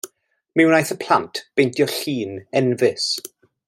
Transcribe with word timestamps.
Mi 0.59 0.63
wnaeth 0.69 0.93
y 0.95 0.97
plant 1.03 1.43
beintio 1.61 1.89
llun 1.99 2.37
enfys. 2.63 3.11